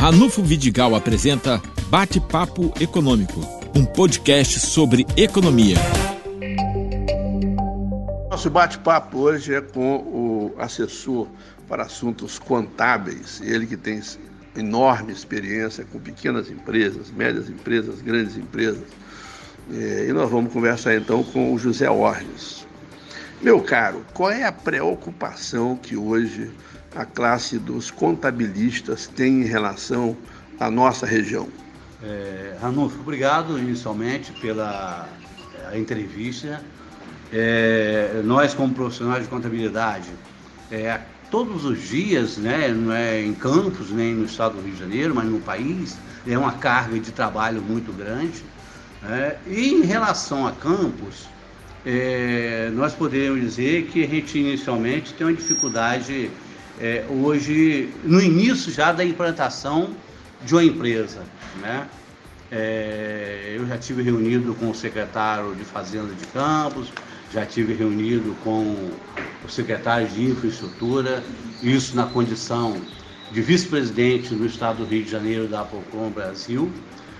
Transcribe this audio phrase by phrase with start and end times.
[0.00, 3.38] Ranulfo Vidigal apresenta Bate-Papo Econômico,
[3.76, 5.76] um podcast sobre economia.
[8.30, 11.28] Nosso bate-papo hoje é com o assessor
[11.68, 14.00] para assuntos contábeis, ele que tem
[14.56, 18.88] enorme experiência com pequenas empresas, médias empresas, grandes empresas.
[19.70, 22.66] É, e nós vamos conversar então com o José Orges.
[23.42, 26.50] Meu caro, qual é a preocupação que hoje
[26.94, 30.16] a classe dos contabilistas tem em relação
[30.58, 31.48] à nossa região?
[32.02, 35.08] É, Ranulfo, obrigado inicialmente pela
[35.74, 36.60] entrevista.
[37.32, 40.08] É, nós, como profissionais de contabilidade,
[40.70, 44.80] é, todos os dias, né, não é em Campos, nem no estado do Rio de
[44.80, 45.96] Janeiro, mas no país,
[46.26, 48.44] é uma carga de trabalho muito grande.
[49.02, 49.36] Né?
[49.46, 51.28] E em relação a Campos,
[51.86, 56.30] é, nós poderíamos dizer que a gente inicialmente tem uma dificuldade
[56.80, 59.90] é, hoje, no início já da implantação
[60.44, 61.22] de uma empresa.
[61.60, 61.86] Né?
[62.50, 66.88] É, eu já tive reunido com o secretário de Fazenda de Campos,
[67.32, 68.90] já tive reunido com
[69.44, 71.22] o secretário de Infraestrutura,
[71.62, 72.80] isso na condição
[73.30, 76.72] de vice-presidente no estado do Rio de Janeiro da Apocom Brasil,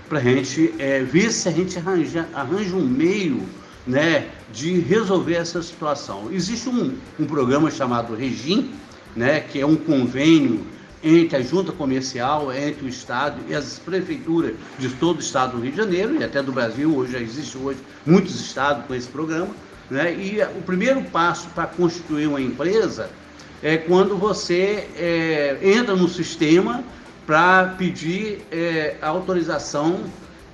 [0.09, 3.47] para a gente é, ver se a gente arranja, arranja um meio
[3.87, 6.29] né, de resolver essa situação.
[6.31, 8.73] Existe um, um programa chamado Regim,
[9.15, 10.65] né, que é um convênio
[11.03, 15.63] entre a junta comercial, entre o Estado e as prefeituras de todo o Estado do
[15.63, 19.07] Rio de Janeiro e até do Brasil, hoje já existe hoje muitos estados com esse
[19.07, 19.49] programa,
[19.89, 20.13] né?
[20.13, 23.09] E o primeiro passo para constituir uma empresa
[23.63, 26.83] é quando você é, entra no sistema
[27.25, 30.01] para pedir é, autorização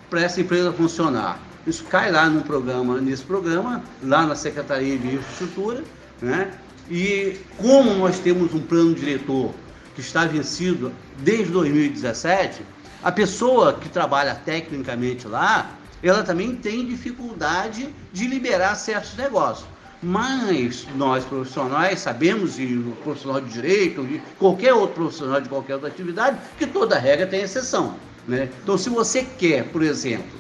[0.10, 1.40] para essa empresa funcionar.
[1.66, 5.84] Isso cai lá no programa, nesse programa, lá na Secretaria de Infraestrutura,
[6.22, 6.52] né?
[6.90, 9.54] E como nós temos um plano diretor
[9.96, 12.62] que está vencido desde 2017,
[13.04, 15.72] a pessoa que trabalha tecnicamente lá,
[16.02, 19.68] ela também tem dificuldade de liberar certos negócios.
[20.02, 25.74] Mas nós profissionais sabemos, e o profissional de direito, e qualquer outro profissional de qualquer
[25.76, 27.96] outra atividade, que toda regra tem exceção.
[28.28, 28.50] Né?
[28.62, 30.38] Então, se você quer, por exemplo,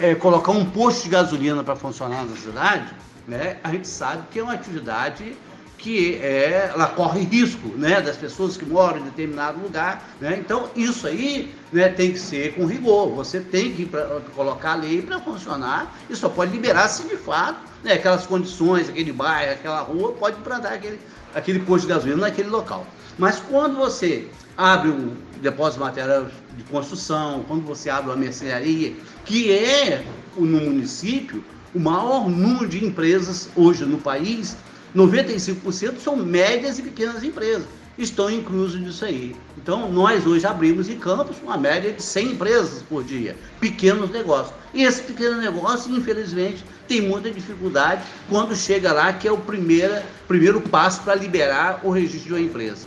[0.00, 2.94] é, colocar um posto de gasolina para funcionar na cidade,
[3.26, 5.36] né, a gente sabe que é uma atividade
[5.78, 10.06] que é, ela corre risco né, das pessoas que moram em determinado lugar.
[10.20, 10.36] Né?
[10.38, 13.14] Então, isso aí né, tem que ser com rigor.
[13.14, 17.16] Você tem que pra, colocar a lei para funcionar e só pode liberar se de
[17.16, 20.98] fato né, aquelas condições, aquele bairro, aquela rua, pode dar aquele,
[21.32, 22.84] aquele posto de gasolina naquele local.
[23.16, 28.94] Mas quando você abre um depósito de material de construção, quando você abre uma mercearia,
[29.24, 30.04] que é
[30.36, 34.56] no município o maior número de empresas hoje no país,
[34.94, 37.66] 95% são médias e pequenas empresas.
[37.98, 39.34] Estão inclusos nisso aí.
[39.56, 44.54] Então, nós hoje abrimos em Campos uma média de 100 empresas por dia, pequenos negócios.
[44.72, 49.96] E esse pequeno negócio, infelizmente, tem muita dificuldade quando chega lá, que é o primeiro,
[50.28, 52.86] primeiro passo para liberar o registro de uma empresa.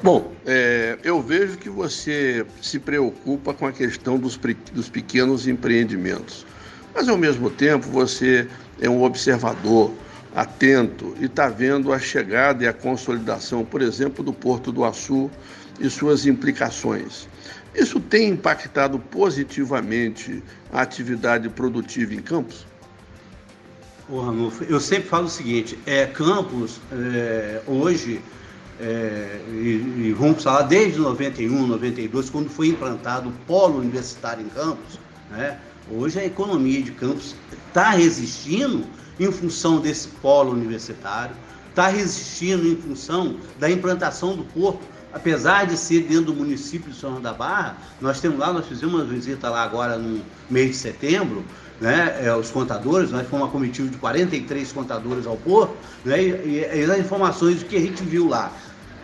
[0.00, 4.38] Bom, é, eu vejo que você se preocupa com a questão dos,
[4.72, 6.46] dos pequenos empreendimentos,
[6.94, 8.46] mas ao mesmo tempo você
[8.80, 9.90] é um observador
[10.34, 15.30] atento e está vendo a chegada e a consolidação, por exemplo, do Porto do Açu
[15.78, 17.28] e suas implicações.
[17.74, 22.66] Isso tem impactado positivamente a atividade produtiva em Campos?
[24.08, 28.20] Ô, Ranulfo, eu sempre falo o seguinte: é, Campos, é, hoje,
[28.80, 34.48] é, e, e, vamos falar desde 91, 92, quando foi implantado o polo universitário em
[34.48, 35.58] Campos, né,
[35.90, 37.34] hoje a economia de Campos
[37.68, 38.84] está resistindo
[39.18, 41.34] em função desse polo universitário,
[41.70, 44.80] está resistindo em função da implantação do porto,
[45.12, 48.66] apesar de ser dentro do município de São João da Barra, nós temos lá, nós
[48.66, 50.20] fizemos uma visita lá agora no
[50.50, 51.44] mês de setembro,
[51.80, 55.74] né, é, os contadores, nós fomos uma comitiva de 43 contadores ao porto,
[56.04, 58.52] né, e, e, as informações que a gente viu lá,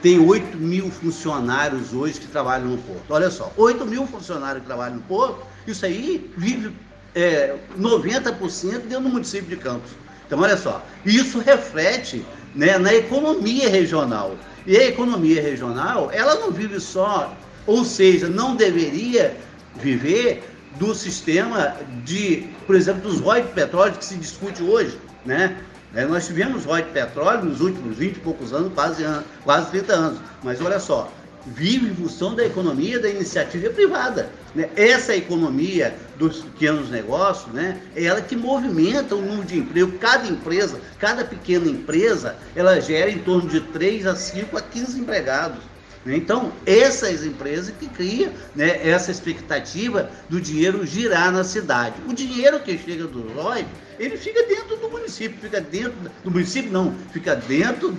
[0.03, 3.05] tem 8 mil funcionários hoje que trabalham no porto.
[3.11, 6.73] Olha só, 8 mil funcionários que trabalham no porto, isso aí vive
[7.15, 9.91] é, 90% dentro do município de Campos.
[10.27, 12.25] Então, olha só, isso reflete
[12.55, 14.37] né, na economia regional.
[14.67, 17.37] E a economia regional, ela não vive só,
[17.67, 19.37] ou seja, não deveria
[19.77, 20.45] viver
[20.79, 25.57] do sistema de, por exemplo, dos royalties de petróleo que se discute hoje, né?
[25.93, 29.05] É, nós tivemos royalties de petróleo nos últimos 20 e poucos anos, quase,
[29.43, 30.21] quase 30 anos.
[30.45, 31.13] Mas olha só,
[31.47, 34.31] vive em função da economia da iniciativa privada.
[34.55, 34.69] Né?
[34.77, 37.81] Essa economia dos pequenos negócios, né?
[37.95, 39.93] é ela que movimenta o número de emprego.
[39.99, 45.01] Cada empresa, cada pequena empresa, ela gera em torno de 3 a 5 a 15
[45.01, 45.71] empregados.
[46.05, 46.17] Né?
[46.17, 51.97] Então, essas empresas que criam né, essa expectativa do dinheiro girar na cidade.
[52.09, 53.67] O dinheiro que chega do ROI,
[53.99, 55.95] ele fica dentro do município, fica dentro
[56.25, 57.97] do município não, fica dentro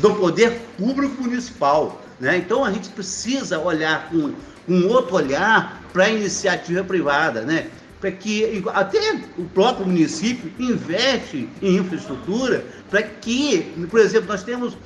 [0.00, 2.02] do poder público municipal.
[2.20, 2.38] Né?
[2.38, 4.32] Então a gente precisa olhar com
[4.68, 7.68] um outro olhar para a iniciativa privada, né?
[8.00, 14.76] para que até o próprio município investe em infraestrutura para que, por exemplo, nós temos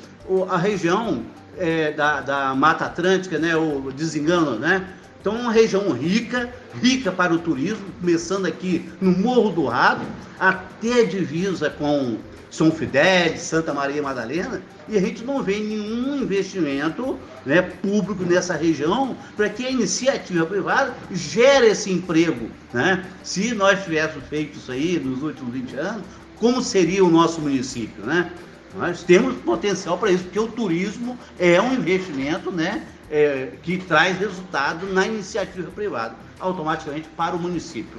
[0.48, 1.22] a região
[1.58, 4.86] é, da, da Mata Atlântica, né, o desengano, né?
[5.20, 6.52] Então, uma região rica,
[6.82, 10.04] rica para o turismo, começando aqui no Morro do Rado,
[10.40, 12.16] até divisa com
[12.52, 18.54] São Fidel, Santa Maria Madalena, e a gente não vê nenhum investimento né, público nessa
[18.54, 22.50] região para que a iniciativa privada gere esse emprego.
[22.70, 23.06] Né?
[23.22, 26.02] Se nós tivéssemos feito isso aí nos últimos 20 anos,
[26.36, 28.04] como seria o nosso município?
[28.04, 28.30] Né?
[28.76, 34.18] Nós temos potencial para isso, porque o turismo é um investimento né, é, que traz
[34.18, 37.98] resultado na iniciativa privada, automaticamente para o município.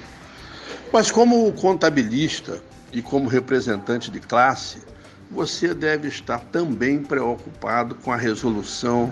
[0.91, 2.61] Mas como contabilista
[2.93, 4.77] e como representante de classe,
[5.29, 9.11] você deve estar também preocupado com a resolução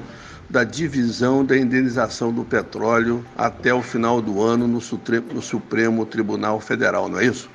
[0.49, 7.09] da divisão da indenização do petróleo até o final do ano no Supremo Tribunal Federal,
[7.09, 7.49] não é isso?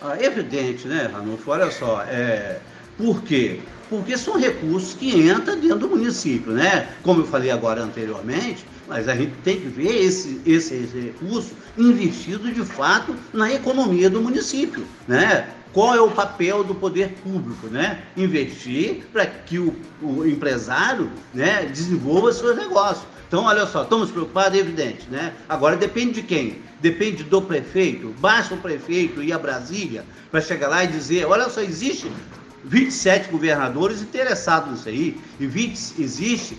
[0.00, 1.50] Ah, é evidente, né, Ranulfo?
[1.50, 2.58] Olha só, é,
[2.98, 3.60] por quê?
[3.88, 6.88] Porque são recursos que entram dentro do município, né?
[7.04, 12.52] Como eu falei agora anteriormente, mas a gente tem que ver esse, esse, recurso investido
[12.52, 15.48] de fato na economia do município, né?
[15.72, 18.02] Qual é o papel do poder público, né?
[18.14, 23.06] Investir para que o, o, empresário né, desenvolva seus negócios.
[23.26, 25.32] Então, olha só, estamos preocupados, é evidente, né?
[25.48, 26.58] Agora depende de quem?
[26.82, 28.14] Depende do prefeito.
[28.18, 32.12] Basta o prefeito ir a Brasília para chegar lá e dizer, olha só, existe
[32.64, 36.58] 27 governadores interessados nisso aí, e 20, existe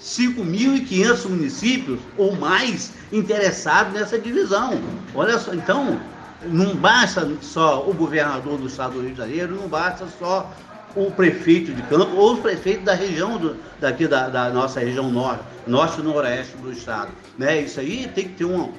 [0.00, 4.80] 5.500 municípios ou mais interessados nessa divisão.
[5.14, 6.00] Olha só, então,
[6.44, 10.52] não basta só o governador do estado do Rio de Janeiro, não basta só
[10.94, 15.10] o prefeito de campo ou o prefeito da região do, daqui da, da nossa região
[15.10, 17.10] norte, norte e noroeste do estado.
[17.36, 17.62] Né?
[17.62, 18.72] Isso aí tem que ter um,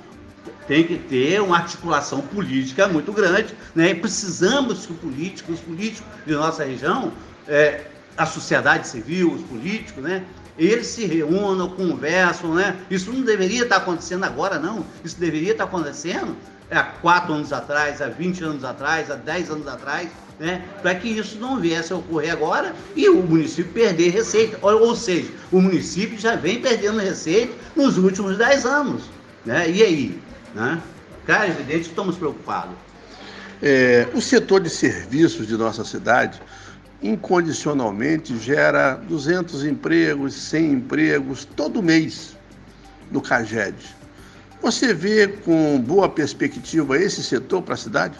[0.68, 3.92] tem que ter uma articulação política muito grande, né?
[3.92, 7.12] E precisamos que os políticos, os políticos de nossa região,
[7.48, 7.86] é,
[8.18, 10.24] a sociedade civil, os políticos, né?
[10.58, 12.76] Eles se reúnam, conversam, né?
[12.90, 14.86] Isso não deveria estar acontecendo agora, não.
[15.04, 16.36] Isso deveria estar acontecendo
[16.72, 20.10] há quatro anos atrás, há 20 anos atrás, há 10 anos atrás,
[20.40, 20.64] né?
[20.82, 24.58] Para que isso não viesse a ocorrer agora e o município perder receita.
[24.62, 29.04] Ou, ou seja, o município já vem perdendo receita nos últimos 10 anos,
[29.46, 29.70] né?
[29.70, 30.22] E aí?
[30.56, 30.82] Né?
[31.26, 32.76] Cara, é evidente estamos preocupados.
[33.62, 36.40] É, o setor de serviços de nossa cidade
[37.02, 42.36] incondicionalmente gera 200 empregos, 100 empregos todo mês
[43.12, 43.76] no CAGED.
[44.62, 48.18] Você vê com boa perspectiva esse setor para a cidade?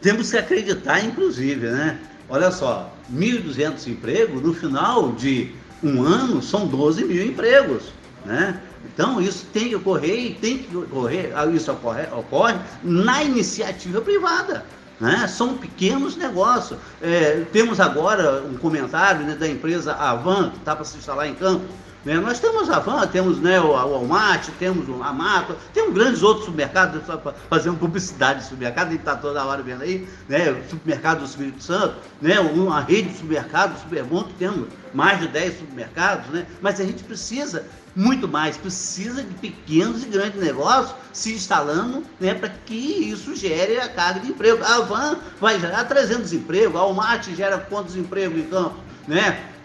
[0.00, 1.98] Temos que acreditar, inclusive, né?
[2.28, 5.52] Olha só, 1.200 empregos, no final de
[5.82, 7.92] um ano são 12 mil empregos,
[8.24, 8.60] né?
[8.84, 14.64] Então, isso tem que ocorrer e tem que ocorrer, isso ocorre, ocorre na iniciativa privada.
[14.98, 15.26] Né?
[15.28, 16.78] São pequenos negócios.
[17.02, 21.34] É, temos agora um comentário né, da empresa Avan, que está para se instalar em
[21.34, 21.66] campo.
[22.06, 22.20] Né?
[22.20, 27.02] Nós temos a Avan, temos né, o, Walmart, temos a Mato, temos grandes outros supermercados,
[27.50, 30.52] fazendo publicidade de supermercado, a gente está toda hora vendo aí, né?
[30.52, 32.38] o supermercado do Espírito Santo, né?
[32.38, 36.46] uma rede de supermercados super bom, que temos mais de 10 supermercados, né?
[36.60, 42.34] mas a gente precisa muito mais, precisa de pequenos e grandes negócios se instalando né,
[42.34, 44.62] para que isso gere a carga de emprego.
[44.62, 48.76] A Van vai gerar 300 empregos, a Walmart gera quantos empregos em campo?
[49.08, 49.55] Né?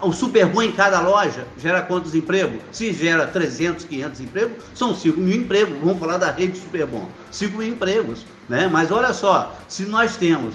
[0.00, 2.60] O Superbom em cada loja gera quantos empregos?
[2.70, 5.78] Se gera 300, 500 empregos, são 5 mil empregos.
[5.78, 7.08] Vamos falar da rede Superbom.
[7.30, 8.24] 5 mil empregos.
[8.48, 8.68] Né?
[8.70, 10.54] Mas olha só, se nós temos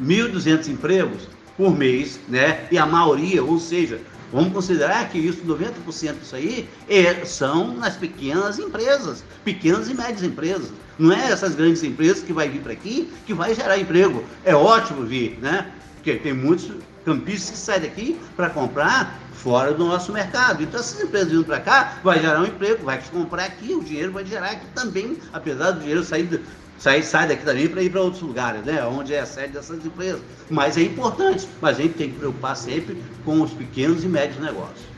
[0.00, 2.66] 1.200 empregos por mês, né?
[2.70, 4.00] e a maioria, ou seja,
[4.32, 10.24] Vamos considerar que isso, 90% disso aí, é, são nas pequenas empresas, pequenas e médias
[10.24, 10.72] empresas.
[10.98, 14.24] Não é essas grandes empresas que vai vir para aqui que vai gerar emprego.
[14.44, 15.70] É ótimo vir, né?
[15.94, 16.70] Porque tem muitos
[17.06, 20.62] campistas que saem daqui para comprar fora do nosso mercado.
[20.62, 24.10] Então, essas empresas vindo para cá, vai gerar um emprego, vai comprar aqui, o dinheiro
[24.10, 26.42] vai gerar aqui também, apesar do dinheiro sair
[26.78, 28.84] sai, sai daqui também para ir para outros lugares, né?
[28.84, 30.20] Onde é a sede dessas empresas.
[30.50, 34.40] Mas é importante, mas a gente tem que preocupar sempre com os pequenos e médios
[34.40, 34.95] negócios.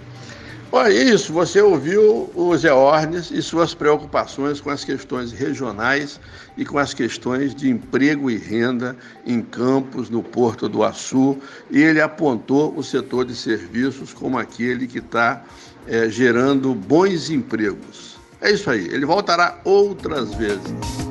[0.70, 6.20] Olha isso, você ouviu o Zé Ornes e suas preocupações com as questões regionais
[6.58, 8.94] e com as questões de emprego e renda
[9.25, 11.38] em campos, no Porto do Açu,
[11.70, 15.42] e ele apontou o setor de serviços como aquele que está
[15.87, 18.18] é, gerando bons empregos.
[18.38, 21.07] É isso aí, ele voltará outras vezes.